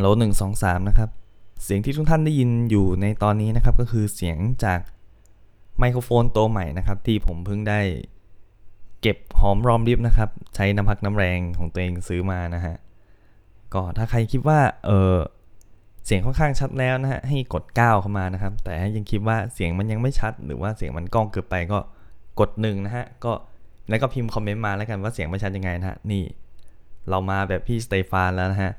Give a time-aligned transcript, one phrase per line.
[0.00, 1.10] ฮัลโหลหนึ่งสองสามนะครับ
[1.64, 4.80] เสียงที่ทุกท่านได้ยินอยู่ในตอนนี้นะครับ ก็คือเสียงจาก
[5.78, 7.80] ไมโครโฟนตัวใหม่นะครับ ที่ผมเพิ่งได้
[9.02, 12.74] เก็บหอมรอมริบนะครับ ใช้น้ำพักน้ำแรงของตัวเองซื้อมานะฮะ
[13.74, 15.16] ก็ถ้าใครคิดว่าเออ
[16.06, 21.78] เสียงค่อนข้างชัดแล้วนะฮะให้กด 9 เข้ามานะครับ แต่ถ้ายังคิดว่าเสียงมันยังไม่ชัด หรือว่าเสียงมันก้องเกินไปก็
[22.40, 23.32] กดหนึ่งนะฮะก็
[23.88, 26.24] แล้วก็พิมพ์คอมเมนต์มาแล้วกันว่าเสียงไม่ชัดยังไงนะฮะนี่
[27.08, 28.72] เรามาแบบพี่สเตฟานแล้วนะฮะ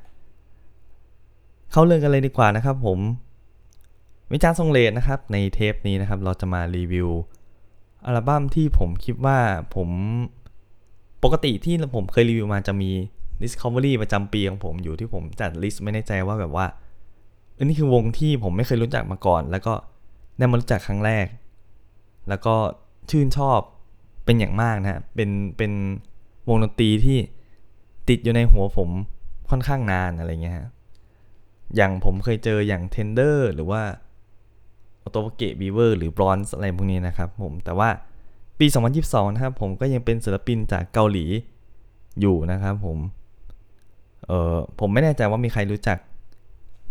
[1.71, 2.99] เข้าเรื่องกันเลยดีกว่านะครับผม
[4.33, 7.09] วิจารณ์ทรงเลดนะครับ ในเทปนี้นะครับ เราจะมารีวิว
[8.05, 9.37] อัลบั้มที่ผมคิดว่า
[9.75, 9.89] ผม
[11.23, 12.91] ปกติที่ผมเคยรีวิวมาจะมี
[13.43, 16.65] Discovery ประจำปีของผมอยู่ที่ผมจัดลิสต์ไม่แน่ใจว่าแบบว่า
[17.57, 19.73] อันนี้คือวงที่ผมไม่เคยรู้จักมาก่อน แล้วก็
[20.37, 21.25] ได้มารู้จักครั้งแรก
[22.29, 22.55] แล้วก็
[23.09, 23.59] ชื่นชอบ
[24.25, 25.71] เป็นอย่างมากนะฮะเป็นเป็น
[26.49, 27.17] วงดนตรีที่
[28.09, 28.89] ติดอยู่ในหัวผม
[29.49, 30.67] ค่อนข้างนานอะไรเงี้ยฮะ
[31.75, 33.81] อย่างผมเคยเจออย่าง Tender หรือว่า
[34.99, 37.89] Otoboke Beaver หรือบรอนซ์อะไรพวกนี้นะครับผมแต่ว่า
[38.59, 38.67] ปี
[39.01, 41.25] 2022 นะครับผมก็ยังเป็นศิลปินจากเกาหลี
[42.19, 42.97] อยู่นะครับผม
[44.25, 45.97] เออผมไม่แน่ใจว่ามีใครรู้จัก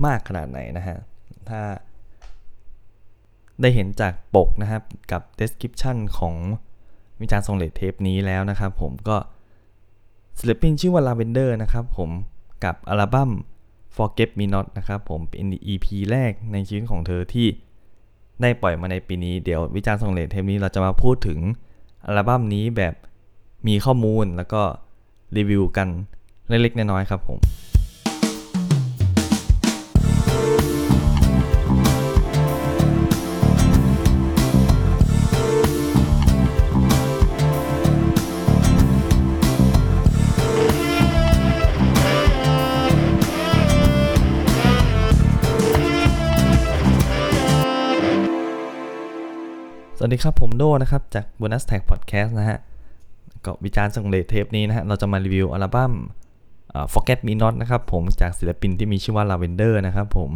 [0.06, 0.98] มากขนาดไหนนะฮะ
[1.48, 1.60] ถ้า
[3.60, 6.34] ได้เห็นจากปกนะครับกับ description ของ
[7.20, 9.16] วิจารณ์ทรงเลทเทปนี้แล้วนะครับผมก็
[10.38, 12.10] ศิลปินชื่อว่า Lavender นะครับผม
[12.64, 13.30] กับอัลบั้ม
[13.96, 17.48] Forget Me Not นะครับผมเป็น EP แรกในชีวิตของเธอที่
[18.42, 21.38] ได้ปล่อยมาในปีนี้เดี๋ยววิจารณ์ส่งเลทเทปนี้เราจะมาพูดถึง
[22.06, 22.94] อัลบั้มนี้แบบ
[23.68, 24.62] มีข้อมูลแล้วก็
[25.36, 25.88] รีวิวกัน
[26.48, 27.38] เล็กๆน้อยๆครับผม
[50.10, 52.58] สวัสดีครับ ผมโดนะครับ จาก Bonus Tag Podcast นะฮะ
[53.44, 55.92] ก็วิจารณ์สังเลทเทปนี้นะฮะ เราจะมารีวิวอัลบั้ม
[56.92, 60.30] Forget Me Not นะครับผมจากศิลปินที่มีชื่อว่า Lavender นะครับผม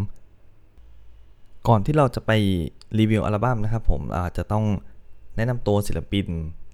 [1.69, 2.31] ก่อนที่เราจะไป
[2.99, 4.65] รีวิวอัลบั้มนะครับผมอาจจะต้อง
[5.37, 6.27] แนะนำตัวศิลปิน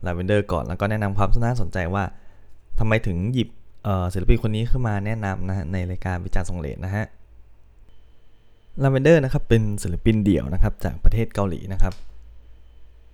[0.06, 2.04] Lavender ก่อน แล้วก็แนะนำความน่าสนใจว่า
[2.78, 3.48] ทำไมถึงหยิบ
[4.12, 7.04] ศิลปินคนนี้ขึ้นมาแนะนำนะฮะในรายการวิจารณ์สังเลทนะฮะ
[8.82, 11.94] lavndr นะครับเป็นศิลปินเดี่ยวนะครับจากประเทศเกาหลีนะครับ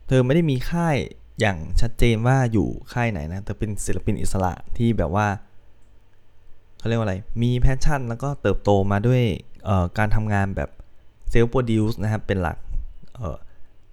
[0.07, 0.97] เธอไม่ได้มีค่าย
[1.41, 5.27] อย่างชัดเจนว่าอยู่ค่ายไหนนะเธอเป็นศิลปินอิสระที่แบบว่า
[6.79, 9.23] เขาเรียกว่าอะไร มี passion แล้วก็เติบโตมาด้วย
[9.99, 10.71] การทำงานแบบ
[11.31, 12.57] self-produce นะครับ เป็นหลัก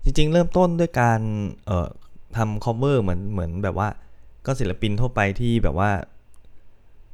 [0.03, 1.19] จริง ๆ เริ่มต้นด้วยการ
[2.38, 3.90] ทำ cover เหมือนเหมือนแบบว่า
[4.45, 5.91] ก็ศิลปินทั่วไปที่แบบว่า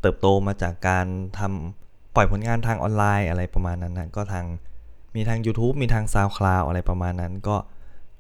[0.02, 1.06] เติบโตมาจากการ
[1.40, 4.46] ทำปล่อยผลงานทางออนไลน์อะไรประมาณนั้นนะก็ทาง
[5.16, 7.56] มีทาง YouTube มีทาง SoundCloud อะไรประมาณนั้นก็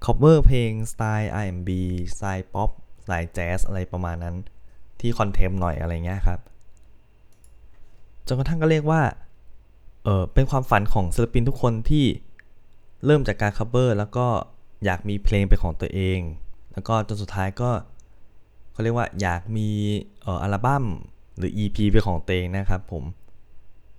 [0.05, 1.69] cover เพลงสไตล์ R&B
[2.15, 2.69] สไตล์ป๊อป
[3.03, 4.35] สไตล์แจ๊สอะไรประมาณนั้น
[4.99, 6.39] ที่ contemp หน่อยอะไรเงี้ยครับ
[8.27, 9.01] จนกระทั่งก็เรียกว่า
[10.03, 12.05] เออเป็นความฝันของศิลปินทุกคนที่
[13.05, 14.27] เริ่มจากการ cover แล้วก็
[14.85, 16.19] อยากมีเพลงเป็นของตัวเอง
[16.73, 17.71] แล้วก็จนสุดท้ายก็
[18.71, 19.69] เขาเรียกว่าอยากมี
[20.21, 20.85] เอ่ออัลบั้ม
[21.37, 23.03] หรือ EP เป็นของตัวเองนะครับผม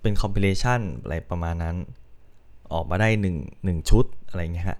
[0.01, 1.75] เป็น compilation อะไรประมาณนั้น
[2.73, 4.79] ออกมาได้1 1ชุดอะไรเงี้ยฮะ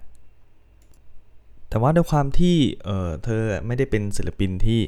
[1.71, 4.81] แต่ว่าด้วยความที่เออเธอไม่ได้เป็นศิลปินที่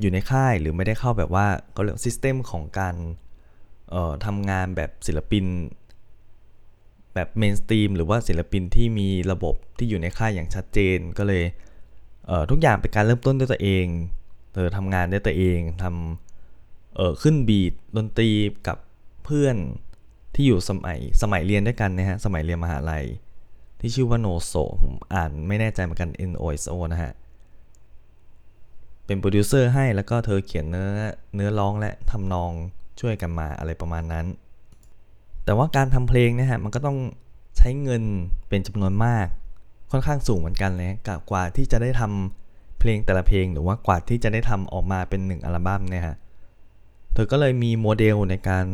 [0.00, 2.94] อยู่ในค่ายหรือไม่ได้เข้าแบบว่าก็เรียก system ของการ
[3.90, 5.44] เอ่อทำงานแบบศิลปิน
[7.14, 11.44] แบบ mainstream หรือว่าศิลปินที่มีระบบที่อยู่ในค่ายอย่างชัดเจนก็เลย
[12.26, 13.86] เอ่อทุกอย่างเป็นการเริ่มต้นด้วยตัวเอง
[14.52, 18.30] เธอทำงานด้วยตัวเองทำเอ่อขึ้นบีทดนตรี
[18.66, 18.78] กับ
[19.24, 19.56] เพื่อน
[20.34, 23.04] ที่อยู่สมัยสมัยเรียนด้วยกันนะฮะสมัยเรียนมหาลัย
[23.86, 27.12] ที่ชื่อว่าโนโซผมอ่านไม่แน่ใจเหมือนกัน N O S O นะฮะ
[29.06, 30.90] เป็นโปรดิวเซอร์ให้แล้วก็เธอเขียนเนื้อ
[31.34, 32.50] เนื้อร้องและทำนอง
[33.00, 34.26] ช่วยกันมาอะไรประมาณนั้น
[35.44, 36.98] แต่ว่าการทำเพลงเนี่ยฮะมันก็ต้อง
[37.56, 38.02] ใช้เงิน
[38.48, 39.26] เป็นจำนวนมาก
[39.90, 46.16] ค่อนข้างสูงเหมือนกันเลยกับกว่าที่จะได้ทำเพลงแต่ละเพลงหรือว่ากว่าที่จะได้ทำออกมาเป็นหนึ่งอัลบั้มเนี่ยฮะ
[47.14, 48.66] เธอก็เลยมีโมเดลในการ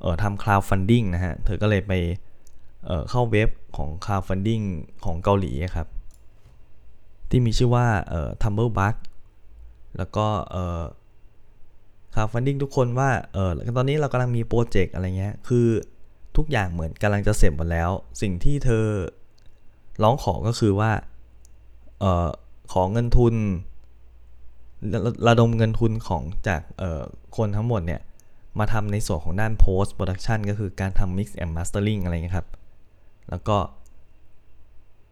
[0.00, 1.92] เอ่อทำ crowdfunding นะฮะ เธอก็เลยไป
[2.86, 4.64] เเข้าเว็บของ crowdfunding
[5.04, 5.88] ของเกาหลีครับ
[7.30, 8.94] ที่มีชื่อว่าเอ่อ Tumblebug
[9.98, 10.82] แล้วก็เอ่อ
[12.14, 15.66] crowdfunding ทุกคนว่าเออตอนนี้เรากำลังมีโปรเจกต์อะไรเงี้ย คือ
[16.36, 17.90] ทุกอย่างเหมือนกำลังจะเสร็จหมดแล้ว
[18.20, 18.84] สิ่งที่เธอ
[20.02, 20.90] ร้องขอก็คือว่า
[22.00, 22.28] เออ
[22.72, 23.34] ขอเงินทุน
[24.94, 27.02] ระะดมเงินทุนของจากเอ่อ
[27.36, 28.00] คนทั้งหมดเนี่ย
[28.58, 32.48] มาทำในส่วนของด้าน post production ก็คือการทำ mix and mastering อะไรเงี้ยครับ
[33.30, 33.56] แล้วก็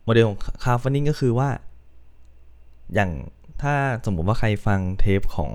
[0.05, 1.49] โมเดลของ crowdfunding ก็คือว่า
[2.95, 3.11] อย่าง
[3.63, 3.75] ถ้า
[4.07, 5.53] สมมุติว่าใครฟังเทปของ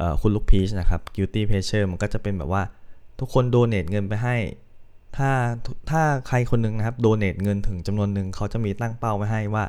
[0.00, 2.62] อคุณลูกพีชนะครับ guilty pleasure มันก็จะเป็นแบบว่า
[3.20, 4.36] ทุกคนโดเน a เงินไปให้
[5.16, 5.30] ถ้า
[5.90, 9.64] ถ้าใครคนหนึ่งนะครับโดเน a เงินถึงจำนวนหนึ่งเขาจะมีตั้งเป้าไว้ให้ว่า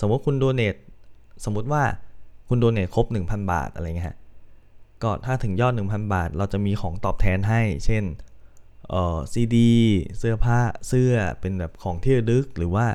[0.00, 0.68] สมมติคุณโดเน a
[1.44, 1.82] สมมติว่า
[2.48, 4.18] คุณโดเน a ครบ 1,000 บาทอะไรเงี้ยฮะ
[5.02, 8.04] ก็ถ้าถึงยอด 1,000 บาท เราจะมีของตอบแทนให้ เช่น
[8.90, 9.72] เอ่อซีดี
[10.18, 10.58] เสื้อผ้า
[10.88, 12.86] เสื้อเป็นแบบของที่ระลึก หรือว่า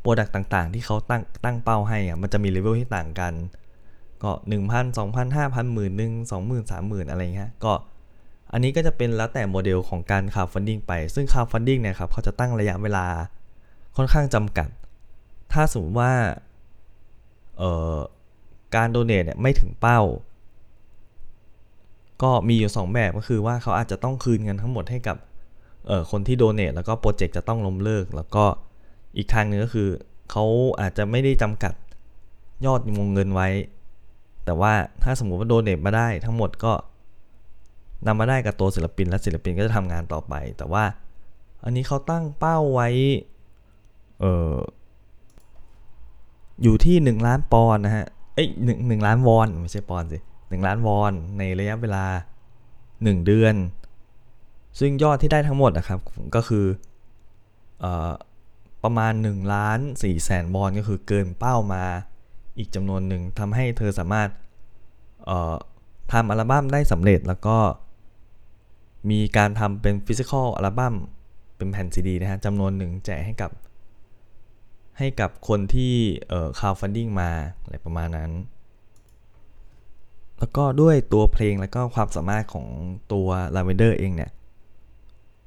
[0.00, 3.32] product ต่างๆ ที่เขาตั้งตั้งเป้าให้อะมันจะมีเลเวลที่ต่างกัน
[4.22, 6.12] ก็ 1,000 2,000 5,000 หมื่นหนึ่ง
[6.44, 7.72] 20,000 30,000 อะไรเงี้ยก็
[8.52, 13.06] อันนี้ก็จะเป็นแล้วแต่โมเดลของการ crowdfunding ไป ซึ่ง crowdfunding เนี่ยครับเขาจะตั้งระยะเวลา
[13.96, 14.68] ค่อนข้างจำกัด
[15.52, 16.12] ถ้าสมมติว่า
[17.58, 17.96] เอ่อ
[18.76, 20.00] การ donate เนี่ยไม่ถึงเป้า
[22.22, 25.16] ก็มีอยู่ 2 แบบก็คือว่าเขาอาจจะต้องคืนเงินทั้งหมดให้กับ
[25.86, 28.44] เออคนที่โดเนทแล้วก็โปรเจกต์จะต้องล้มเลิก แล้วก็
[29.16, 29.88] อีกทางหนึงก็คือ
[30.30, 30.44] เขา
[30.80, 31.74] อาจจะไม่ได้จำกัด
[32.64, 33.48] ยอดวงเงินไว้
[34.44, 34.72] แต่ว่า
[35.02, 36.72] ถ้าสมมติว่าโดเนทมาได้ทั้งหมดก็
[38.06, 40.84] นำมาได้กับตัวศิลปิน และศิลปินก็จะทำงานต่อไป แต่ว่า
[41.64, 42.88] อันนี้เขาตั้งเป้าไว้
[44.20, 44.54] เออ
[46.62, 52.04] อยู่ที่ 1 ล้านปอนนะฮะเอ้ยหนึ่งหนึ่งล้านวอนไม่ใช่ปอนสิหนึ่งล้านวอนในระยะเวลา
[52.64, 53.54] 1 เดือน
[54.78, 56.00] ซึ่งยอดที่ได้ทั้งหมดนะครับ
[56.34, 56.66] ก็คือ
[57.84, 57.86] อ
[58.82, 61.84] ประมาณ1ล้าน4แสนวอนก็คือเกินเป้ามา
[62.58, 64.28] อีกจำนวนหนึ่งทำให้เธอสามารถ
[66.12, 67.58] ทำอัลบั้มได้สำเร็จแล้วก็
[69.10, 70.94] มีการทำเป็น physical อัลบั้ม
[71.56, 73.50] เป็นแผ่นซีดีนะฮะจำนวนหนึ่งแจกให้กับ
[74.98, 75.94] ให้กับคนที่
[76.28, 77.30] เอ่อ crowdfunding มา
[77.62, 78.30] อะไรประมาณนั้น
[80.38, 82.66] แล้วก็ด้วยตัวเพลงแล้วก็ความสามารถของ
[83.12, 84.30] ตัว Lavender เองเนี่ย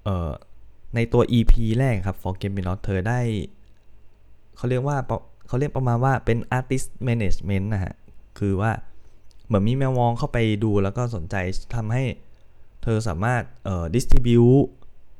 [0.07, 0.31] เอ่อ
[0.95, 3.19] ในตัว EP แรกครับ For Game Me Not เธอได้
[4.57, 4.97] เขาเรียกว่า
[5.47, 7.93] เขาเรียกประมาณว่าเป็น artist management นะฮะ
[8.39, 8.71] คือว่า
[9.45, 11.35] เหมือนมีแมวมองเข้าไปดูแล้วก็สนใจ
[11.75, 12.03] ทำให้
[12.83, 14.67] เธอสามารถเอ่อ distribute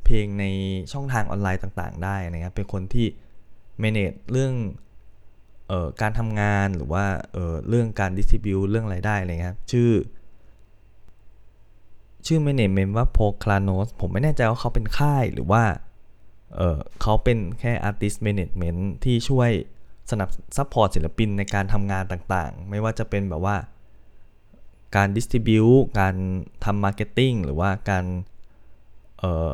[0.05, 0.45] เพลงใน
[0.91, 3.07] ช่องทางออนไลน์ต่างๆ ได้นะครับ เป็นคนที่
[3.83, 4.53] manage เรื่อง
[5.67, 9.59] เอ่อการทำงานหรือว่าเอ่อเรื่องการ distribute เรื่องรายได้อะไรเงี้ยครับ
[12.25, 15.63] ชื่อชื่อ management ว่า Poclanos ผมไม่แน่ใจว่าเขาเป็นค่ายหรือว่า
[16.55, 19.49] เออเขาเป็นแค่ artist management ที่ช่วย
[20.11, 23.57] สนับ support ศิลปินในการทำงานต่างๆ ไม่ว่าจะเป็นแบบว่า
[24.95, 26.15] การ distribute การ
[26.65, 28.05] ทำ marketing หรือว่าการ
[29.19, 29.51] เอ่อ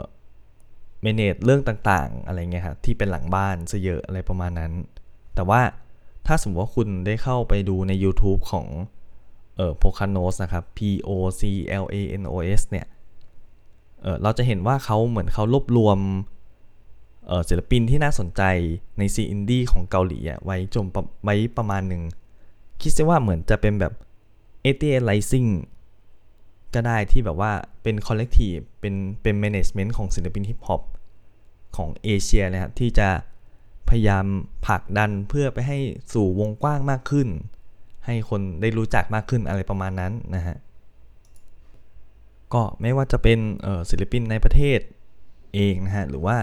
[1.06, 4.72] m a n a g เรื่องต่างๆ อะไรเงี้ยครับที่เป็นหลังบ้านซะเยอะอะไรประมาณนั้น
[5.36, 5.62] แต่ว่า
[6.28, 8.68] ถ้าสมมติว่าคุณได้เข้าไปดูใน YouTube ของ
[9.58, 11.10] เอ่อ p o c a n o s นะครับ P O
[11.40, 11.42] C
[11.84, 12.88] L A N O S เนี่ย
[14.02, 16.00] เออเราจะเห็นว่าเขาเหมือนเขารวบรวม
[17.28, 18.42] เอ่อ ศิลปินที่น่าสนใจ
[18.98, 20.86] ในซีอินดี้ของเกาหลีอะไว้จม
[21.24, 22.04] ไว้ประมาณหนึ่ง
[22.82, 23.94] คิดซะว่าเหมือนจะเป็นแบบ
[24.66, 25.50] a t a Rising
[26.74, 27.52] ก็ได้ที่แบบว่า
[27.84, 30.82] เป็น collective เป็นเป็น management ของศิลปินฮิปฮอป
[31.76, 33.10] ของเอเชียนะครับที่จะ
[33.90, 34.26] พยายาม
[34.68, 35.80] ผลักดันเพื่อไปให้
[36.14, 37.28] สู่วงกว้างมากขึ้น
[38.06, 40.58] ให้คนได้รู้จักมากขึ้นอะไรประมาณนั้นนะฮะ
[42.54, 43.40] ก็ไม่ว่าจะเป็น
[43.90, 44.80] ศิลปินในประเทศ
[45.54, 46.38] เองนะฮะหรือว่า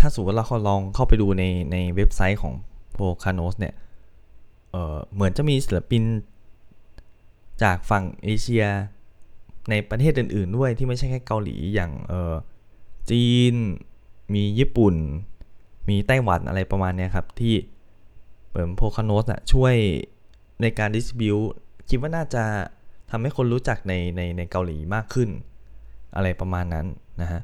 [0.00, 2.54] ถ้าสมมติว่าเราลองเข้าไปดูในในเว็บไซต์ของ
[2.96, 3.74] p o c a n o s เนี่ย
[4.70, 6.02] เออเหมือนจะมีศิลปิน
[7.62, 8.64] จากฝั่งเอเชีย
[9.70, 12.34] ในประเทศอื่น ๆ ด้วยที่ไม่ใช่แค่เกาหลีอย่างเออ
[13.10, 13.54] จีน
[14.34, 14.94] มีญี่ปุ่น
[15.88, 17.54] มีไต้หวันอะไรประมาณเนี้ยครับ ที่
[18.48, 19.74] เหมือนโพคาโนสอะช่วย
[20.60, 21.36] ในการดิสบิว
[21.88, 22.44] คิดว่าน่าจะ
[23.10, 25.30] ทำให้คนรู้จักในในในเกาหลีมากขึ้น
[26.16, 26.86] อะไรประมาณนั้น
[27.20, 27.40] นะฮะ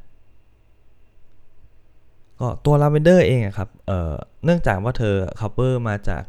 [2.40, 6.24] ก็ตัว Lavender เองครับเเนื่องจากว่าเธอ cover มาจาก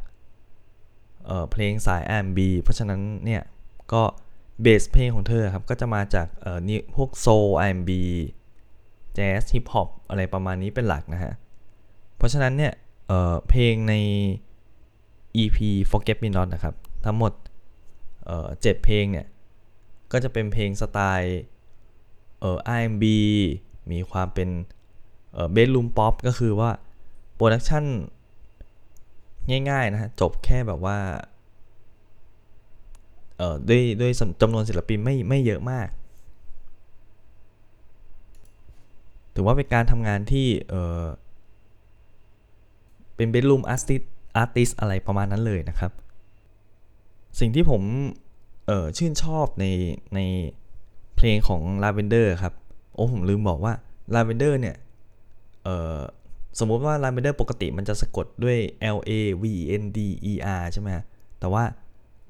[1.26, 3.44] เเพลงสาย R&B เพราะฉะนั้นเนี่ย
[3.94, 4.04] ก็
[4.62, 7.28] เบสเพลงของเธอครับก็จะมาจากเอ่อนี่พวกโซ
[7.70, 7.92] R&B
[9.16, 11.34] แจ๊สฮิปฮอปอะไรประมาณนี้เป็นหลักนะฮะ
[12.18, 12.74] เพราะฉะนั้นเนี่ย
[13.08, 13.94] เอ่อเพลงใน
[15.36, 15.58] EP
[15.92, 17.32] Forget Me Not นะครับ ทั้งหมด
[18.26, 19.26] เอ่อเจ็ดเพลงเนี่ย
[20.12, 21.42] ก็จะเป็นเพลงสไตล์
[22.40, 23.06] เอ่อ R&B
[23.92, 24.50] มีความเป็น
[25.34, 26.72] เอ่อ bedroom pop ก็คือว่า
[27.36, 27.86] production
[29.70, 30.98] ง่ายๆนะฮะจบแค่แบบว่า
[33.38, 35.88] เอ่อด้วยด้วยจำนวนศิลปินไม่ไม่เยอะมาก
[39.36, 41.04] ถือว่าเป็นการทำงานที่เออ
[43.16, 44.02] เป็น bedroom artist
[44.38, 45.92] artist อะไรประมาณนั้นเลยนะครับ
[47.40, 47.82] สิ่งที่ผม
[48.68, 49.66] เออชื่นชอบใน
[50.16, 50.20] ใน
[51.16, 52.54] เพลงของ Lavender ครับ
[52.94, 53.74] โอ้ผมลืมบอกว่า
[54.16, 54.76] Lavender เนี่ย
[55.64, 55.98] เออ
[56.60, 58.58] สมมุติว่า Lavender ปกติมันจะสะกดด้วย
[58.96, 59.12] L A
[59.44, 59.46] V
[59.82, 60.00] N D
[60.32, 60.90] E R ใช่ไหม
[61.40, 61.64] แต่ว่า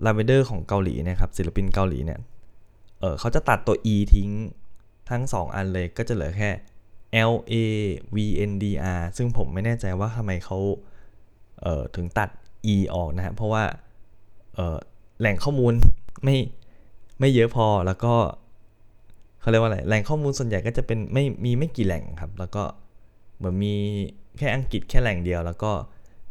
[0.05, 2.19] Lavender ของเกาหลีนะครับศิลปินเกาหลีเนี่ย
[2.99, 4.29] เออเขาจะตัดตัว E ทิ้ง
[5.09, 6.49] ทั้ง 2 อันเลยก็จะเหลือแค่
[7.31, 7.53] L A
[8.15, 8.17] V
[8.49, 8.65] N D
[8.97, 10.57] R ซึ่งผมไม่แน่ใจว่าทำไมเขา
[11.61, 12.29] เอ่อถึงตัด
[12.73, 13.63] E ออกนะฮะเพราะว่า
[14.55, 14.77] เอ่อ
[15.19, 15.73] แหล่งข้อมูล
[16.23, 16.37] ไม่
[17.19, 18.13] ไม่เยอะพอแล้วก็
[19.39, 22.63] เขาเรียกว่าอะไรแหล่งข้อมูลส่วนใหญ่ก็จะเป็นไม่มีไม่กี่แหล่งครับ แล้วก็
[23.37, 23.73] เหมือนมี
[24.37, 25.71] แค่อังกฤษแค่แหล่งเดียว แล้วก็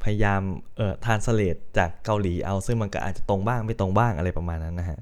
[0.02, 0.42] พยายาม
[0.76, 4.98] เอ่อทานสเลตจากเกาหลีเอา ซึ่งมันก็อาจจะตรงบ้างไม่ตรงบ้างอะไรประมาณนั้นนะฮะ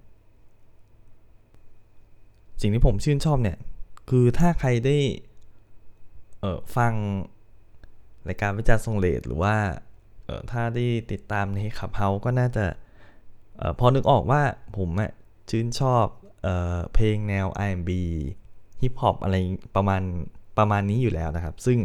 [2.60, 3.58] สิ่งที่ผมชื่นชอบเนี่ย
[4.10, 4.96] คือถ้าใครได้
[6.40, 6.92] เอ่อฟัง
[8.28, 9.54] รายการวิจารณ์ทรงเลดหรือว่า
[10.50, 12.64] ถ้าได้ติดตามในขับเฮาก็น่าจะ
[13.60, 14.42] ออพอนึกออกว่า
[14.78, 15.12] ผมอะ
[15.50, 16.06] ชื่นชอบ
[16.42, 17.90] เออเพลงแนว R&B
[18.82, 19.36] ฮิปฮอปอะไร
[19.76, 20.02] ประมาณ
[20.58, 21.78] ประมาณนี้อยู่แล้วนะครับ ซึ่ง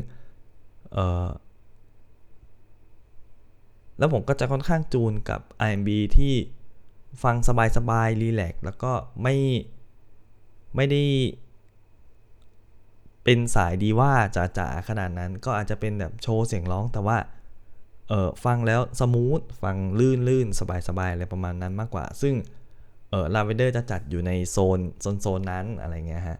[3.97, 6.33] แล้วผมก็จะค่อนข้างจูนกับ R&B ที่
[7.23, 7.35] ฟัง
[7.77, 8.91] สบายๆรีแลกแล้วก็
[9.23, 9.35] ไม่
[10.75, 11.03] ไม่ได้
[13.23, 17.17] เป็นสายดีว่าจ๋าๆขนาดนั้นก็อาจจะเป็นแบบโชว์เสียงร้องแต่ว่า
[18.09, 22.33] เออฟังแล้ว smooth ฟังลื่นลื่นสบายสบายอะไรประมาณนั้นมากกว่า ซึ่ง
[23.09, 26.39] เออลาเวนเดอร์จะจัดอยู่ในโซนโซนโซนนั้นอะไรเงี้ยฮะ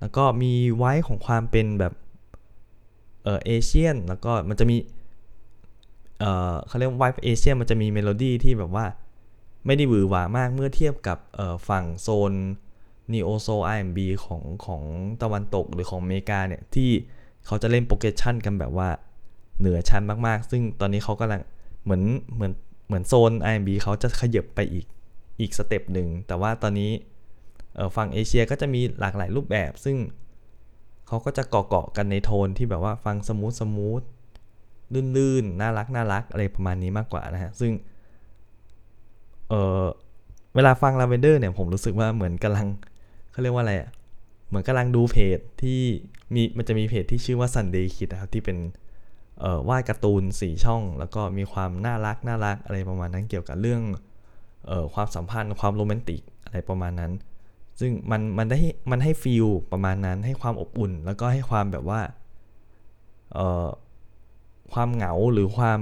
[0.00, 1.92] แล้วก็มีไว้ของความเป็นแบบ
[3.24, 4.76] เออ Asian แล้วก็มันจะมี
[6.18, 8.86] เออเขาเรียกว่า vibe เอเชียมันจะมีเมโลดี้ที่แบบว่า
[9.66, 11.18] ไม่ได้หวือหวามากเมื่อเทียบกับ
[11.68, 12.32] ฝั่งโซน
[13.12, 14.82] นีโอโซ R&B ของของ
[15.22, 16.90] ตะวันตกหรือของอเมริกาเนี่ยที่
[17.46, 18.88] เขาจะเล่น progression กันแบบว่า
[19.60, 21.40] เหนือชั้นมากๆ ซึ่งตอนนี้เขากำลัง
[21.84, 22.02] เหมือน
[22.34, 22.52] เหมือน
[22.86, 24.86] เหมือนโซน R&B เขาจะขยับไปอีก
[25.40, 26.90] อีก step หนึ่ง แต่ว่าตอนนี้
[27.96, 29.96] ฝั่งเอเชียก็จะมีหลากหลายรูปแบบ ซึ่ง
[31.06, 34.02] เขาก็จะเกาะๆกันในโทนที่แบบว่าฟัง smooth smooth
[35.16, 37.72] ลื่นๆ น่ารักน่ารักอะไรประมาณนี้มากกว่านะฮะ ซึ่ง
[39.48, 39.84] เออ
[40.54, 42.66] เวลาฟังลาเวนเดอร์เนี่ยผมรู้สึกว่าเหมือนกำลัง
[43.30, 43.90] เขาเรียกว่าอะไรอะ
[44.48, 45.80] เหมือนกำลังดูเพจที่
[46.34, 48.56] มีมันจะมีเพจที่ชื่อว่า Sunday Kid นะครับ ที่เป็น
[49.68, 53.82] วาดการ์ตูนสีช่อง แล้วก็มีความน่ารักน่ารักอะไรประมาณนั้นเกี่ยวกับเรื่อง
[54.70, 57.12] ออความสัมพันธ์ความโรแมนติกอะไรประมาณนั้น
[57.80, 58.58] ซึ่งมันมันได้
[58.90, 62.00] มันให้ฟีลประมาณนั้นให้ความอบอุ่น แล้วก็ให้ความแบบว่า
[64.72, 65.80] ความเหงาหรือความ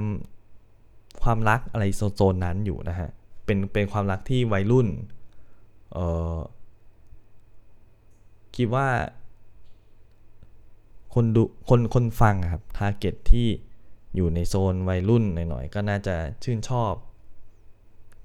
[1.23, 3.11] ความรักอะไรโซนนั้นอยู่นะฮะ
[3.45, 4.89] เป็นเป็นความรักที่วัยรุ่น
[8.57, 8.89] คิดว่า
[11.15, 13.49] คนดูคนคนฟังครับทาร์เก็ตที่
[14.17, 16.93] อยู่ในโซนวัยรุ่นหน่อยๆ ก็น่าจะชื่นชอบ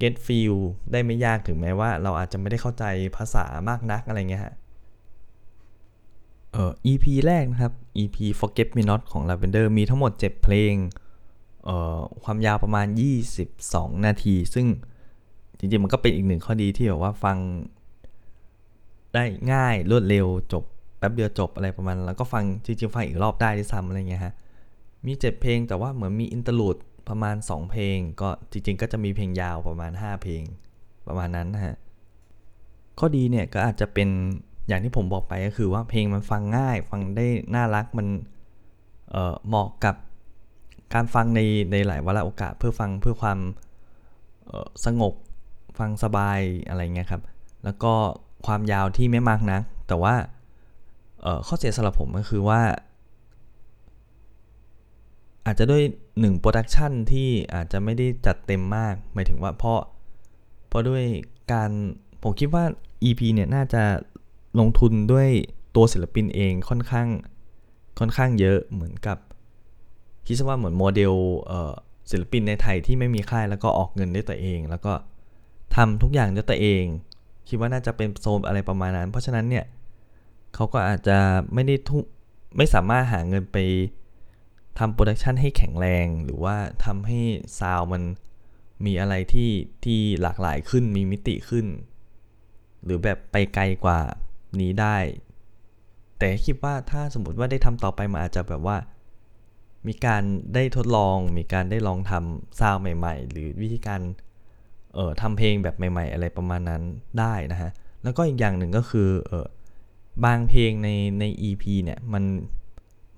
[0.01, 0.55] get feel
[0.91, 2.84] ได้ไม่ยากถึงแม้ว่า เราอาจจะไม่ได้เข้าใจ
[3.17, 4.53] ภาษามากนักอะไรเงี้ยฮะ
[6.51, 10.74] เอ่อ EP แรกนะครับ EP Forget Me Not ของ Lavender มีทั้งหมด 7 เพลง
[11.65, 12.88] เอ่อความยาวประมาณ
[13.46, 14.67] 22 นาที ซึ่ง
[15.58, 17.38] จริงๆ มันก็เป็นอีกหนึ่งข้อดีที่แบบว่าฟัง
[19.13, 20.63] ได้ง่ายรวดเร็วจบ
[21.00, 24.34] แป๊บเดียวจบอะไรประมาณ แล้วก็ฟังจริงๆฟังอีกรอบได้ด้วยซ้ำอะไรเงี้ยฮะ
[25.06, 26.78] มี7เพลงแต่ว่าเหมือนมี interlude
[27.10, 30.44] ประมาณ 2 เพลง ก็จริงๆ ก็จะมีเพลงยาวประมาณ 5 เพลง
[31.08, 31.75] ประมาณนั้นนะฮะ
[33.00, 34.10] ข้อดีเนี่ยก็อาจจะเป็น
[34.68, 38.08] อย่างที่ผมบอกไปก็คือว่าเพลงมันฟังง่าย ฟังได้น่ารักมัน
[39.12, 39.96] เเหมาะกับ
[40.94, 41.41] การฟังใน
[41.72, 43.39] ในหลายวาระโอกาส เพื่อฟังเพื่อความ
[44.86, 45.13] สงบ
[45.79, 47.22] ฟังสบายอะไรเงี้ยครับ
[47.63, 47.94] แล้วก็
[48.46, 50.15] ความยาวที่ไม่มากนะักแต่ว่า
[51.48, 52.62] ข้อเสียสำหรับผมก็คือว่า
[55.46, 55.84] อาจจะด้วย
[56.20, 59.82] หนึ่ง production ที่อาจจะไม่ได้จัดเต็มมากหมายถึงว่าเพราะ
[60.68, 61.04] เพราะด้วย
[61.52, 61.70] การ
[62.24, 62.64] ผมคิดว่า
[63.04, 63.84] EP เนี่ยน่าจะ
[64.60, 65.30] ลงทุนด้วย
[65.76, 67.08] ตัวศิลปินเองค่อนข้าง
[68.00, 69.18] ค่อนข้างเยอะเหมือนกับ
[70.28, 71.14] คิดว่าเหมือนโมเดล
[72.12, 74.94] ศิลปินในไทยที่ไม่มีค่ายแล้วก็ออกเงินด้วยตัวเอง แล้วก็
[75.76, 76.84] ทำทุกอย่างด้วยตัวเอง
[77.48, 79.66] คิดว่าน่าจะเป็นโซนอะไรประมาณนั้น เพราะฉะนั้นเนี่ย
[80.53, 81.18] เขาก็อาจจะ
[81.53, 82.00] ไม่ได้ทุ
[82.58, 83.58] ไม่สามารถหาเงินไป
[84.79, 87.20] ทำ production ให้แข็งแรงหรือว่าทำให้
[87.60, 88.03] ซาวมัน
[88.86, 89.51] มีอะไรที่
[89.84, 91.68] ที่หลากหลายขึ้นมีมิติขึ้น
[92.84, 94.00] หรือแบบไปไกลกว่า
[94.60, 94.98] นี้ได้
[96.18, 98.77] แต่คิดว่าถ้าสมมติว่าได้ทำต่อไปมาอาจจะแบบว่า
[99.88, 100.24] มีการ
[100.56, 104.01] ได้ทดลอง มีการได้ลองทำซาวใหม่ ๆ หรือวิธีการ
[104.96, 106.84] เอ่อทำเพลงแบบใหม่ ๆ อะไรประมาณนั้น
[107.20, 107.72] ได้นะฮะ
[108.03, 109.48] แล้วก็อีกอย่างหนึ่งก็คือเออ
[110.26, 112.24] บางเพลงในใน EP เนี่ยมัน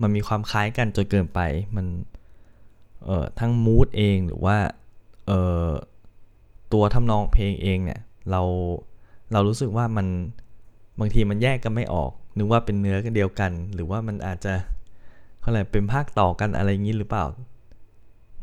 [0.02, 1.40] มันมีความคล้ายกันจนเกินไป
[1.76, 1.86] มัน
[3.06, 4.58] เอ่อทั้งมูดเองหรือว่า
[5.28, 5.70] เอ่อ
[6.74, 8.00] ตัวทำนองเพลงเองเนี่ย
[8.32, 8.42] เรา
[9.32, 10.08] เรารู้สึกว่ามัน
[11.00, 14.54] บางทีมันแยกกันไม่ออกนึกว่าเป็นเนื้อกันเดียวกัน หรือว่ามันอาจจะ
[15.42, 17.26] เขาเรียกเป็นภาคต่อกันอะไรอย่างนี้หรือเปล่า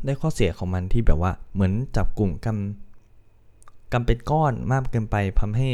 [0.05, 2.57] ได้ข้อเสียของมันที่แบบว่าเหมือนจับกลุ่มกัน
[3.91, 5.69] กันเป็นก้อนมากเกินไปทำให้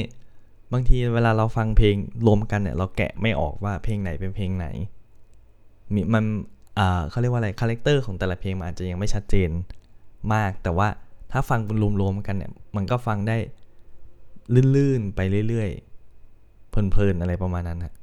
[0.73, 1.95] บางทีเวลาเราฟังเพลง
[2.25, 4.67] รวมกันเนี่ยเราแกะไม่ออกว่าเพลงไหนเป็นเพลงไหน
[5.93, 6.25] มีมัน
[6.79, 9.49] อ่าเขาเรียกว่าอะไร character ของแต่ละเพลงมันอาจจะยังไม่ชัดเจน
[10.33, 10.87] มาก แต่ว่า
[11.31, 11.59] ถ้าฟัง
[12.01, 13.37] รวมๆกันเนี่ยมันก็ฟังได้
[14.75, 17.93] ลื่นๆไปเรื่อยๆเพลินๆอะไรประมาณนั้นฮะ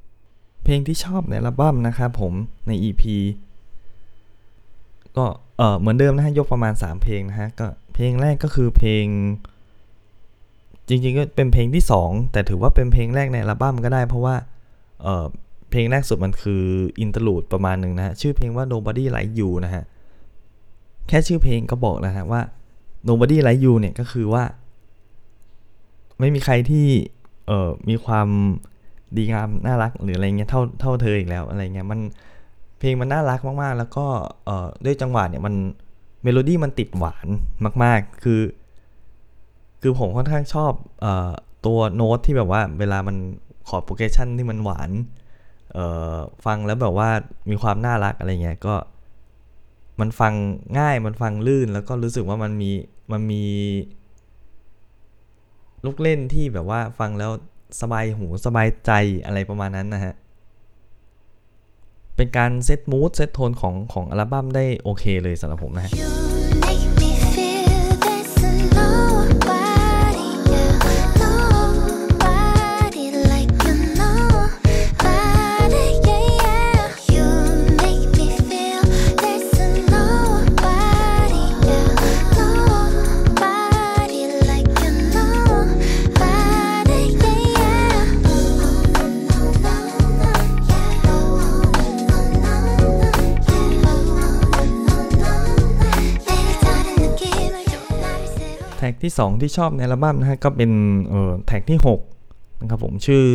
[0.65, 2.33] เพลงที่ชอบในอัลบั้มนะครับผม
[2.67, 3.03] ใน EP
[5.17, 5.27] ก็
[5.57, 9.05] เออเหมือนเดิมนะฮะยกประมาณ 3 เพลงนะฮะก็เพลงแรกก็คือเพลง
[10.89, 14.35] จริงๆก็เป็นเพลงที่ 2 แต่ถือว่าเป็นเพลงแรกในอัลบั้มก็ได้เพราะว่า
[15.03, 16.65] เเพลงแรกสุดมันคือ
[17.01, 19.85] interlude ประมาณหนึ่งนะฮะชื่อเพลงว่า nobody like you นะฮะ
[21.09, 22.41] แค่ชื่อเพลงก็บอกแล้วฮะว่า
[23.09, 24.45] nobody like you เนี่ยก็คือว่า
[26.19, 26.87] ไม่มีใครที่
[27.47, 28.29] เออมีความ
[29.17, 32.01] ดีงามน่ารักหรืออะไรเงี้ยเท่าเท่าเธออีกแล้วอะไรเงี้ยมัน
[32.79, 34.07] เพลงมันน่ารักมากๆ แล้วก็
[34.45, 35.55] เออด้วยจังหวะเนี่ยมัน
[36.23, 37.29] เมโลดี้มันติดหวาน
[37.85, 38.41] มาก ๆ คือ
[39.83, 40.73] คือผมค่อนข้างชอบ
[41.05, 41.07] อ
[41.67, 43.17] ตัวโน้ตที่แบบว่าเวลามัน
[43.69, 44.91] chord progression ที่มันหวาน
[46.45, 47.09] ฟังแล้วแบบว่า
[47.51, 48.75] มีความน่ารักอะไรเงี้ยก็
[50.01, 50.33] มันฟัง
[50.79, 52.71] ง่ายมันฟังลื่นแล้วก็รู้สึกว่ามันมี
[53.13, 53.45] มันมี
[55.85, 57.31] ลูกเล่นที่แบบว่าฟังแล้ว
[57.81, 58.91] สบายหูสบายใจ
[59.25, 60.15] อะไรประมาณนั้นนะฮะ
[62.17, 66.22] เป็นการเซตมูดเซตโทนของของอัลบั้มได้โอเคเลยสำหรับผมนะฮะ
[98.83, 100.71] ท็กที่ 2 ที่ชอบในอัลบั้มนะฮะก็เป็น
[101.09, 101.79] เอ่อแท็กที่
[102.21, 103.27] 6นะครับผมชื่อ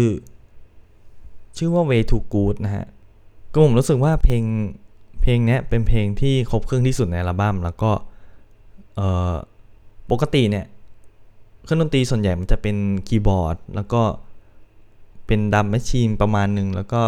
[1.58, 2.86] ชื่อว่า way to good นะฮะ
[3.52, 4.44] ก็ผมรู้สึกว่าเพลง
[5.22, 7.92] เพลงนี้เป็นเพลงที่ครบเครื่องที่สุดในอัลบั้มแล้วก็
[8.96, 9.34] เอ่อ
[10.12, 10.66] ปกติเนี่ย
[11.64, 12.76] เครื่องดนตรีส่วนใหญ่มันจะเป็น
[13.08, 14.02] คีย์บอร์ด แล้วก็
[15.28, 17.04] เป็นดัมแมชชีนประมาณหนึ่งแล้วก็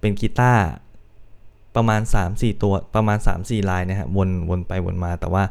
[0.00, 0.64] เป็นกีตาร์
[1.76, 5.44] ประมาณ 3-4 ตัวประมาณ 3-4 ลายนะฮะวนวนไปวนมาแต่ว่า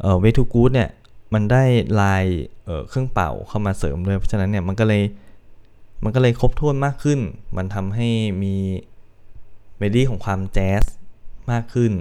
[0.00, 0.90] เอ่อ way to good เนี่ย
[1.32, 1.64] มันได้
[2.00, 2.24] ลาย
[2.64, 5.02] เเครื่องเป่าเข้ามาเสริมด้วย เพราะฉะนั้นเนี่ยมันก็เลย
[6.04, 7.20] มันก็เลยครบถ้วนมากขึ้น
[7.56, 8.08] มันทำให้
[8.42, 8.54] มี
[9.78, 10.82] เมดี้ของความแจ๊ส
[11.50, 11.92] มากขึ้น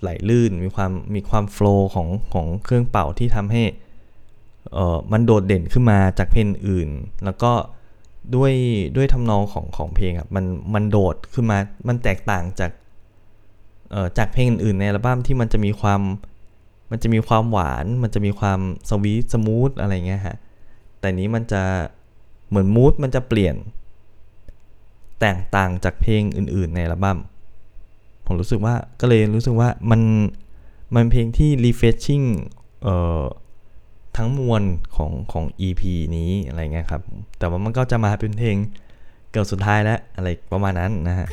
[0.00, 3.62] ไหลลื่น มีความมีความโฟล์ของของเครื่องเป่าที่ทำให้
[4.72, 6.88] เออมันโดดเด่นขึ้นมาจากเพลงอื่น
[7.24, 7.52] แล้วก็
[8.34, 8.52] ด้วย
[8.96, 11.58] ด้วยทำนองของของเพลงอะมันมันโดดขึ้นมา
[11.88, 12.70] มันแตกต่างจาก
[13.90, 16.00] เอ่อจากเพลงอื่นในอัลบั้มที่มันจะมีความ
[16.90, 20.36] มันจะมีความหวาน มันจะมีความ sweet smooth อะไรเงี้ยฮะ
[21.00, 21.62] แต่นี้มันจะ
[22.48, 23.56] เหมือน mood มันจะเปลี่ยน
[25.20, 27.18] แตกต่างจากเพลงอื่นๆในอัลบั้ม
[28.26, 30.00] ผมรู้สึกว่าก็เลยรู้สึกว่ามัน
[30.94, 32.26] มันเพลงที่ refreshing
[32.82, 33.24] เอ่อ
[34.16, 34.62] ทั้งมวล
[34.96, 35.82] ของของ EP
[36.16, 37.02] นี้อะไรเงี้ยครับ
[37.38, 38.56] แต่ว่ามันก็จะมาเป็นเพลง
[39.30, 41.26] เกือบสุดท้ายแล้วอะไรประมาณนั้นนะฮะ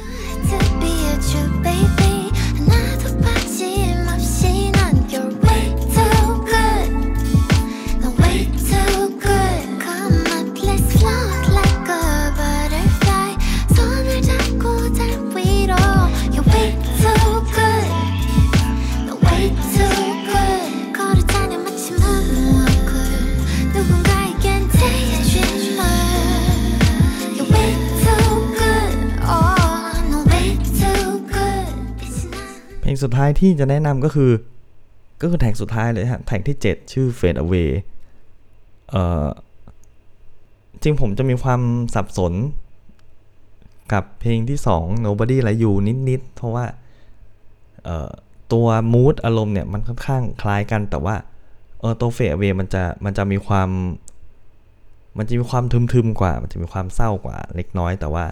[32.95, 34.31] งสุดท้ายที่จะแนะนำก็คือ
[35.21, 37.69] ก็คือแท็กสุดท้ายเลยฮะแท็กที่ 7 ชื่อ Fade Away
[38.89, 39.27] เอ่อ
[40.81, 41.61] จริงผมจะมีความ
[41.95, 42.33] สับสน
[43.93, 45.73] กับเพลงที่ 2 Nobody Like You
[46.09, 46.65] นิด ๆ เพราะว่า
[48.53, 51.15] ตัวมูดอารมณ์เนี่ยมันค่อนข้างคล้ายกันแต่ว่า
[51.79, 53.69] เออตัว Fade Away มันจะมันจะมีความ
[55.17, 58.25] มันจะมีความทึมๆกว่า มันจะมีความเศร้ากว่าเล็กน้อย แต่ว่า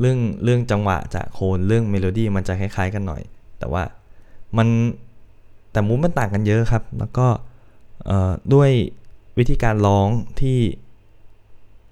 [0.00, 3.22] เรื่องเรื่องจังหวะจะโคนเรื่องเมโลดี้มันจะคล้ายๆกันหน่อย
[3.62, 3.84] แต่ว่า
[4.58, 4.68] มัน
[5.72, 7.26] แต่ mood มันต่างกันเยอะครับ แล้วก็
[8.54, 8.70] ด้วย
[9.38, 10.08] วิธีการร้อง
[10.40, 10.60] ที่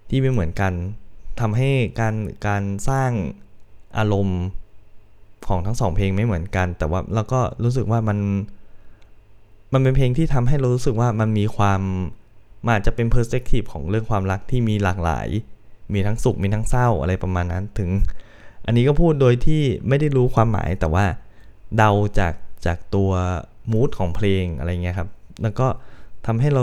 [0.09, 0.73] ที่ไม่เหมือนกัน
[1.41, 2.15] ทำให้การ
[2.47, 3.11] การสร้าง
[3.99, 4.41] อารมณ์
[5.47, 8.19] ของทั้งสองเพลงไม่เหมือนกัน แต่ว่าเราก็รู้สึกว่ามัน
[9.73, 11.81] มันเป็นเพลงที่ทำให้เรารู้สึกว่ามันมีความ
[12.65, 15.29] มันอาจจะเป็น perspective ของเรื่องความรักที่มีหลากหลาย
[15.93, 17.91] มีทั้งสุขมีทั้งเศร้าอะไรประมาณนั้นถึง
[18.67, 21.05] อันนี้ก็พูดโดยที่ไม่ได้รู้ความหมายแต่ว่า
[21.77, 22.35] เดาจาก
[22.67, 23.11] จากตัว
[23.73, 25.09] มูดของเพลงอะไรเงี้ยครับ
[25.43, 25.67] แล้วก็
[26.27, 26.63] ทำให้เรา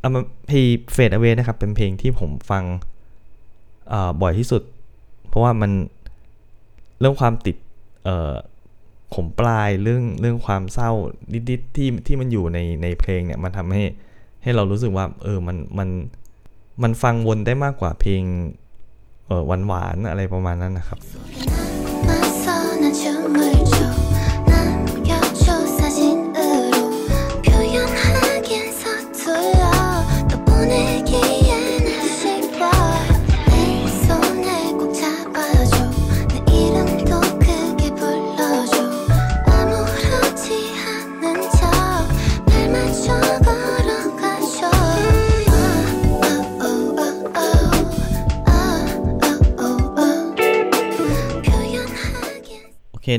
[0.00, 2.64] เอามาเพลงเฟดเอาไว้นะครับ เป็นเพลงที่ผมฟัง
[4.22, 4.62] บ่อยที่สุด
[5.28, 5.70] เพราะว่ามัน
[7.00, 7.56] เรื่องความติด
[9.14, 10.90] ขมปลายเรื่องเรื่องความเศร้า
[11.50, 13.84] นิดๆที่ที่มันอยู่ในในเพลงเนี่ยมันทำให้
[14.42, 15.88] ให้เรารู้สึกว่าเออมันมัน
[16.82, 18.22] มันฟังวนได้มากกว่าเพลง
[19.26, 20.98] เออหวานๆอะไรประมาณนั้นนะครับ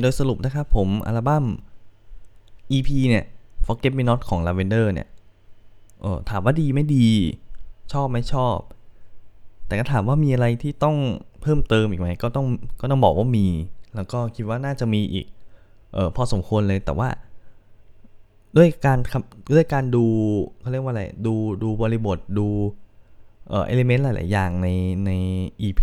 [0.02, 1.46] โดยสรุปนะครับผมอัลบั้ม
[2.72, 3.26] EP เนี่ย
[3.66, 5.08] Forget Me Not ของ Lavender เนี่ย
[6.02, 7.08] เออถามว่าดีไม่ดี
[7.94, 8.58] ชอบไม่ชอบ
[9.68, 10.98] แต่ก็ถามว่ามีอะไรที่ต้อง
[11.42, 12.46] เพิ่มเติมอีกไหมก็ต้อง
[12.82, 13.48] ก็ต้องบอกว่ามี
[13.96, 15.26] แล้วก็คิดว่าน่าจะมีอีก
[15.94, 17.10] เออพอสมควรเลยแต่ว่า
[18.58, 18.98] ด้วยการ
[19.54, 20.06] ด้วยการดู
[20.60, 22.48] เขาเรียกว่าอะไรดูดูบริบทดู
[23.50, 24.68] เอ่อเอลิเมนต์หลาย ๆ อย่างใน
[25.06, 25.12] ใน
[25.68, 25.82] EP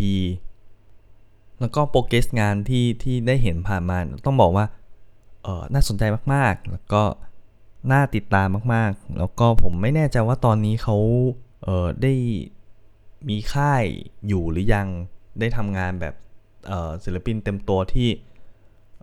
[1.62, 4.66] แล้วก็โปรเกรสงานที่ที่ได้เห็นผ่านมาต้องบอกว่า
[5.42, 6.02] เออน่าสนใจ
[6.34, 7.02] มากๆ แล้วก็
[7.92, 10.96] น่าติดตามมากๆ แล้วก็ผมไม่แน่ใจว่าตอนนี้เขา
[11.62, 12.12] เออได้
[13.28, 13.84] มีค่าย
[14.28, 14.86] อยู่หรือยัง
[15.40, 16.14] ได้ทำงานแบบ
[16.66, 18.08] เออศิลปินเต็มตัวที่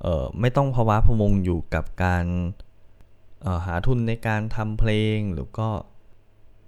[0.01, 2.25] เออไม่ต้องภาวะพวงอยู่กับการ
[3.41, 5.69] เออหาทุนในการทำเพลงหรือก็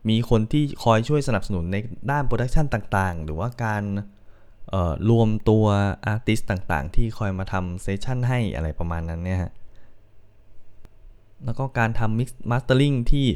[0.10, 1.78] มีคนที่คอยช่วยสนับสนุนใน
[2.12, 3.84] ด้าน production ต่างๆ หรือว่าการ
[5.10, 5.66] รวมตัว
[6.06, 9.52] artist ต่างๆ ที่คอยมาทำ session ให้อะไรประมาณนั้นเนี่ยฮะ
[11.46, 13.28] แล้วก็การทำ mix mastering ที่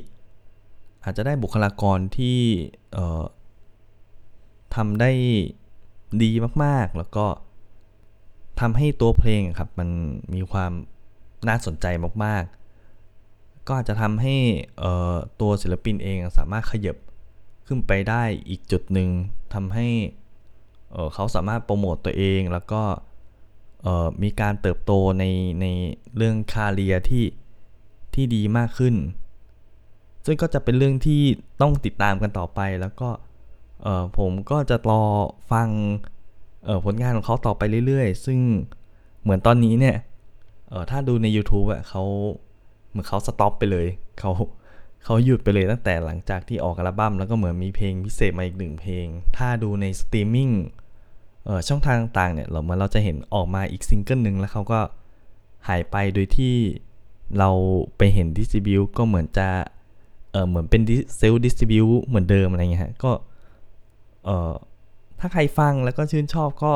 [1.04, 2.40] อาจจะได้บุคลากรที่
[4.76, 5.12] ทำได้
[6.22, 6.32] ดี
[6.64, 7.26] มากๆ แล้วก็
[8.60, 9.90] ทำให้ตัวเพลงครับ มัน
[10.34, 10.72] มีความ
[11.48, 11.86] น่าสนใจ
[12.24, 14.36] มากๆ ก็อาจจะทำให้
[15.42, 16.98] ตัวศิลปินเองสามารถขยับ
[17.68, 19.10] ขึ้นไปได้อีกจุดหนึ่ง
[19.54, 19.88] ทำให้
[21.14, 22.82] เขาสามารถโปรโมตตัวเองแล้วก็
[24.24, 25.24] มีการเติบโตใน
[25.62, 25.66] ใน
[26.18, 27.26] เรื่องคาเรียที่
[28.14, 28.96] ที่ดีมากขึ้น
[30.26, 31.22] ซึ่งก็จะเป็นเรื่องที่
[31.62, 33.10] ต้องติดตามกันต่อไปแล้วก็
[34.18, 35.04] ผมก็จะรอ
[35.52, 35.68] ฟัง
[36.86, 38.40] ผลงานของเขาต่อไปเรื่อยๆ ซึ่ง
[39.22, 39.96] เหมือนตอนนี้เนี่ย
[40.90, 42.04] ถ้าดูใน YouTube อะเขา
[42.90, 43.88] เหมือนเขา stop ไปเลย
[44.20, 44.32] เขา
[45.04, 49.06] เขาหยุดไปเลยตั้งแต่หลังจากที่ออกอัลบั้มแล้วก็เหมือนมีเพลงพิเศษมาอีกหนึ่งเพลง
[49.38, 50.50] ถ้าดูในสตรีมมิ่ง
[51.68, 54.80] ช่องทางต่างๆเนี่ยเราเหมือนเราจะเห็นออกมาอีกซิงเกิลหนึ่งแล้วเขาก็
[55.68, 56.56] หายไปโดยที่
[57.40, 57.50] เรา
[57.98, 59.48] ไปเห็น distribute ก็เหมือนจะ
[60.32, 60.82] เออเหมือนเป็น
[61.18, 63.12] self distribute เหมือนเดิมอะไรเงี้ยฮะก็
[64.26, 64.54] เออ
[65.20, 66.74] ถ้าใครฟังแล้วก็ชื่นชอบก็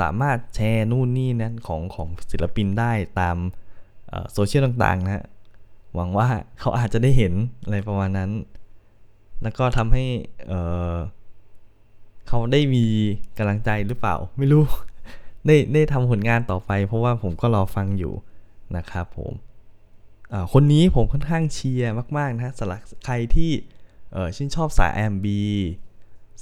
[0.00, 3.36] สามารถแชร์นู่นนี่นั้นของของศิลปินได้ตาม
[4.32, 5.24] โซเชียลต่างๆนะฮะ
[5.94, 6.26] หวังว่า
[6.60, 7.32] เขาอาจจะได้เห็น
[7.64, 8.30] อะไรประมาณนั้น
[9.42, 10.04] แล้วก็ทำให้
[10.48, 10.52] เอ
[10.92, 10.94] อ
[12.34, 12.86] เขาได้มี
[13.38, 14.64] กำลังใจหรือเปล่า ไม่รู้
[15.46, 18.14] ได้ได้ทำผลงานต่อไป เพราะว่าผมก็รอฟังอยู่
[18.76, 19.32] นะครับผม
[20.52, 23.50] คนนี้ผมค่อนข้างเชียร์มาก ๆ นะฮะสำหรับใครที่
[24.36, 25.26] ชื่นชอบสาย R&B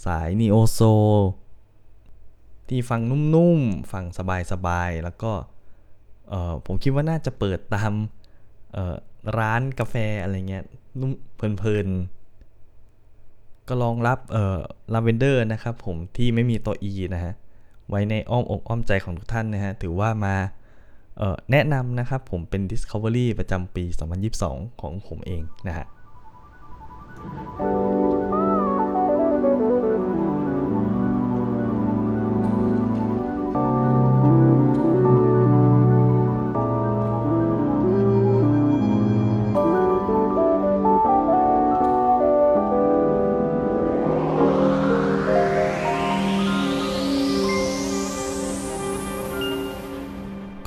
[0.05, 1.17] สาย Neo Soul
[2.69, 3.01] ที่ฟัง
[3.35, 4.05] นุ่ม ๆ ฟัง
[4.53, 5.33] สบาย ๆ แล้วก็
[6.67, 7.93] ผมคิดว่าน่าจะเปิดตาม
[9.39, 10.65] ร้านกาแฟอะไรเงี้ย
[11.01, 12.20] นุ่มเพลิน ๆ
[13.69, 14.59] ก็ลองรับเอ่อ
[14.95, 17.35] lavndr นะครับผมที่ไม่มีตัว E นะฮะ
[17.89, 20.35] ไว้ในอ้อมอกอ้อมใจของทุกท่านนะฮะถือว่ามา
[21.19, 23.85] เอ่อแนะนำนะครับผมเป็น Discovery ประจำปี
[24.33, 25.87] 2022 ของผมเองนะฮะ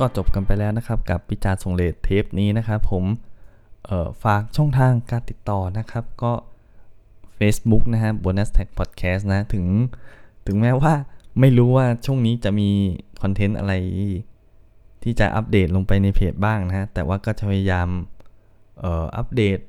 [0.04, 3.04] ก็จบกันไปแล้วนะครับ กับวิจารณ์ส่งเลทเทปนี้นะครับ ผม
[4.24, 6.34] ฝากช่องทางการติดต่อนะครับ ก็
[7.38, 9.66] Facebook นะฮะ Bonus Tag Podcast นะ ถึง
[10.48, 10.94] ถึงแม้ว่า
[11.40, 12.70] ไม่รู้ว่าช่วงนี้จะมี
[13.22, 13.74] content อะไร
[15.04, 17.90] ที่จะอัปเดตลงไปในเพจบ้างนะฮะ แต่ว่าก็จะพยายาม
[19.18, 19.60] อัปเดต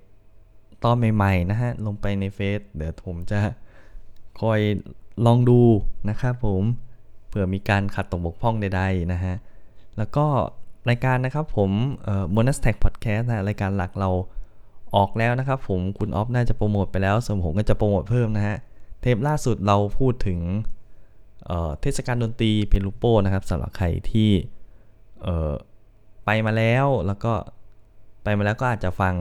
[0.85, 3.39] ตอนใหม่ ๆ นะฮะ ลงไปในเฟซเดี๋ยวผมจะ
[4.41, 4.61] คอย
[5.27, 5.61] ลองดู
[6.09, 6.63] นะครับผม
[7.29, 9.35] เผื่อมีการขัดตกบกพร่องใดๆนะฮะ
[9.99, 10.27] แล้วก็
[10.89, 11.71] รายการนะครับผม
[12.05, 14.11] เอ่อ bonus tag podcast นะรายการหลักเรา
[14.97, 18.57] ออกแล้วนะครับผมคุณออฟน่าจะโปรโมทไปแล้วส่วนผมก็จะโปรโมทเพิ่มนะฮะ
[19.01, 20.39] เทปล่าสุดเราพูดถึง
[21.47, 24.31] เเทศกาลดนตรีเพลูโปนะครับสำหรับใครที่
[26.25, 27.33] ไปมาแล้วแล้วก็
[28.25, 29.15] ไปมาแล้วก็อาจจะฟัง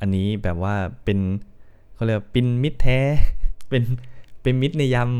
[0.00, 1.18] อันนี้แบบว่าเป็น
[1.94, 3.00] เขาเรียกว่าเป็นมิตรแท้
[3.68, 3.82] เป็น
[4.42, 5.10] เป็นมิตรในยาม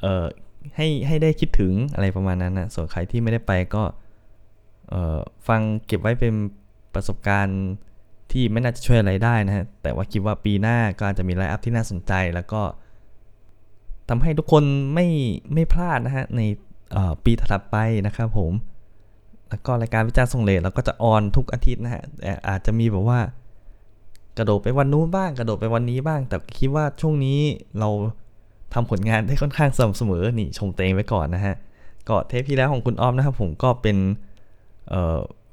[0.00, 0.26] เอ่อ
[0.76, 3.82] ให้ให้ได้คิดถึงอะไรประมาณนั้นนะส่วนใครที่ไม่ได้ไปก็
[5.48, 6.32] ฟังเก็บไว้เป็น
[6.94, 7.60] ประสบการณ์
[8.32, 12.62] ที่ไม่น่าจะช่วยอะไรได้นะฮะ แต่ว่าคิดว่าปีหน้าก็อาจจะมี line up ที่น่าสนใจ แล้วก็
[14.08, 15.06] ทำให้ทุกคนไม่
[15.54, 16.40] ไม่พลาดนะฮะ ใน
[17.24, 17.76] ปีถัดไป
[18.06, 18.52] นะครับผม
[19.48, 23.20] แล้วก็รายการวิจารณ์ส่งเลทเราก็จะ on ทุกอาทิตย์นะฮะแต่อาจจะมีแบบว่า
[24.38, 27.40] กระโดดไปวันนู้นบ้าง กระโดดไปวันนี้บ้าง แต่คิดว่าช่วงนี้
[27.78, 27.88] เรา
[28.76, 31.54] ทำผลงานได้ค่อนข้างสม่ำเสมอนี่ชมเตงไว้ก่อนนะฮะ
[32.08, 33.96] ก็เทปที่แล้วของคุณอ้อมนะครับผมก็เป็น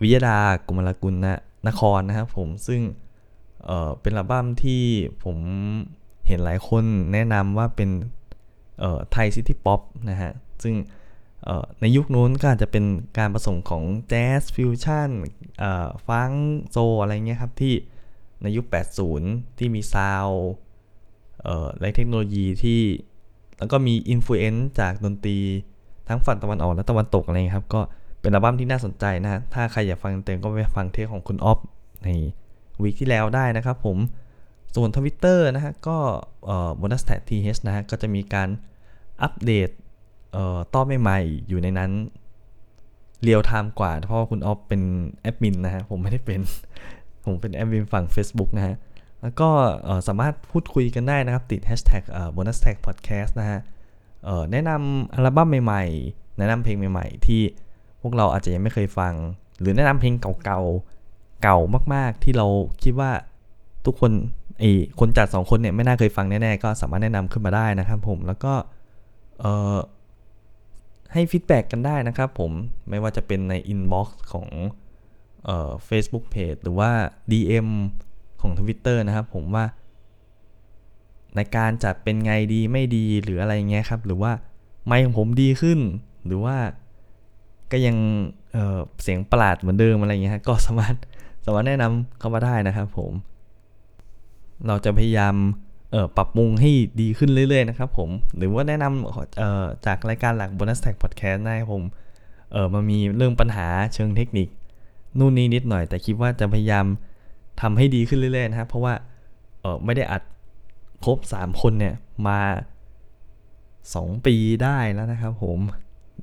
[0.02, 2.82] วิยดากุมารกุลนะนครนะครับผมซึ่ง
[3.66, 4.84] เเป็นอัลบั้มที่
[5.24, 5.38] ผม
[6.28, 6.84] เห็นหลายคน
[7.14, 7.90] แนะนำว่าเป็น
[9.12, 10.32] ไทยซิตี้ป๊อปนะฮะ
[10.64, 10.76] ซึ่ง
[11.82, 12.86] ในยุคนู้นก็อาจจะเป็น
[13.18, 15.10] การผสมของjazz fusion
[16.08, 16.32] funk
[16.72, 17.74] soul อะไรเงี้ยครับที่
[18.42, 18.66] ในยุค
[19.12, 20.46] 80 ที่มี sound
[21.44, 22.82] เอ่อและเทคโนโลยีที่
[23.64, 25.38] แล้วก็มีอิ f ฟเอนซ์จากดนตรี
[26.10, 27.82] ทั้งฝั่งตะวันออกและตะวันตกอะไรเงี้ยครับ ก็
[28.22, 31.60] เป็นอัลบั้มที่น่าสนใจนะฮะถ้าใครอยากฟังเต็มก็ไปฟังเทปของคุณออฟ
[32.04, 32.10] ใน
[32.82, 33.98] week ที่แล้วได้นะครับผม
[34.76, 35.98] ส่วนทวิตเตอร์นะฮะ ก็
[36.46, 38.50] เอ่อ Bonus Tag TH นะฮะ ก็จะมีการ
[39.22, 39.70] อัปเดต
[40.34, 41.92] เอ่อตอนใหม่ๆอยู่ในนั้น
[43.24, 44.82] real time กว่า เพราะว่าคุณออฟเป็น
[45.22, 46.42] แอดมินนะฮะ ผมไม่ได้เป็น
[47.26, 48.76] ผมเป็นแอดมินฝั่ง Facebook นะฮะ
[49.24, 49.50] แล้วก็
[50.08, 52.04] สามารถพูดคุยกันได้นะครับ ติด hashtag
[52.36, 53.60] Bonus Tag Podcast นะฮะ
[54.52, 57.42] แนะนำอัลบั้มใหม่ๆ แนะนำเพลงใหม่ๆ ที่
[58.02, 59.14] พวกเราอาจจะยังไม่เคยฟัง
[59.60, 61.58] หรือแนะนำเพลงเก่าๆ เก่า
[61.94, 62.48] มากๆ ที่เรา
[62.84, 63.12] คิดว่า
[63.86, 64.12] ทุกคน
[64.60, 64.64] ไอ
[65.00, 68.54] คนจัด 2 คนเนี่ยไม่น่าเคยฟังแน่ๆ ก็สามารถแนะนำขึ้นมาได้นะครับผม แล้วก็
[71.14, 72.52] ให้ฟีดแบ็กกันได้นะครับผม
[72.90, 74.48] ไม่ว่าจะเป็นใน inbox ของ
[75.46, 76.92] เอ่อ Facebook Page หรือว่า
[77.32, 77.70] DM
[78.44, 79.66] ของ Twitter นะครับ ผมว่า
[81.36, 84.32] ในการจัดเป็นไงดีไม่ดีหรืออะไรเงี้ยครับ หรือว่า
[84.86, 85.80] ไมค์ของผมดีขึ้น
[86.26, 86.56] หรือว่า
[87.72, 87.98] ก็ยัง
[88.52, 90.96] เเสียงประหลาดเหมือนเดิมอะไรเงี้ยก็สามารถ
[91.46, 93.12] สามารถแนะนำเข้ามาได้นะครับ ผม
[94.68, 95.36] เราจะพยายาม
[96.18, 101.84] ปรับปรุงให้ดีขึ้นเรื่อยๆนะครับผม หรือว่าแนะนำจากรายการหลัก Bonus Tag Podcast ได้ครับผม
[102.52, 104.48] เออมามีเรื่องปัญหาเชิงเทคนิค
[105.20, 106.86] นู่นนี่นิดหน่อยแต่คิดว่าจะพยายาม
[107.64, 108.94] ทำให้ดีขึ้นเรื่อยๆนะครับเพราะว่า
[109.62, 110.22] เออไม่ได้อัด
[111.06, 111.96] ครบ 3 คนเนี่ย
[112.28, 112.42] มา
[113.54, 115.60] 2 ปีได้แล้วนะครับผม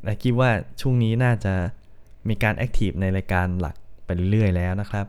[0.04, 0.50] และคิดว่า
[0.80, 1.54] ช่วงนี้น่าจะ
[2.28, 5.06] มีการแอคทีฟในรายการหลักไปเรื่อยๆแล้วนะครับ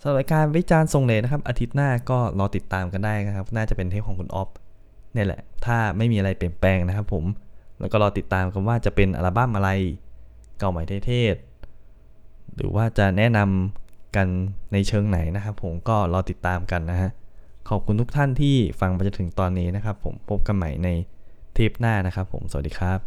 [0.00, 4.48] สำหรับรายการวิจารณ์ทรงเลนะครับ อาทิตย์หน้าก็รอติดตามกันได้นะครับ น่าจะเป็นเทปของคุณออฟ
[5.14, 7.24] นี่แหละ ถ้าไม่มีอะไรเปลี่ยนแปลงนะครับผม
[7.80, 9.70] แล้วก็รอติดตามกันว่าจะเป็นอัลบั้มอะไร
[10.58, 13.81] เก่าใหม่เท่ๆหรือว่าจะแนะนำ
[14.16, 14.26] กัน
[14.72, 17.10] ในเชิงไหนนะครับ ผมก็รอติดตามกันนะฮะ
[17.68, 20.88] ขอบคุณทุกท่านที่ฟังมาจนถึงตอนนี้นะครับ ผมพบกันใหม่ใน
[21.54, 23.00] เทปหน้านะครับ ผมสวัสดีครับ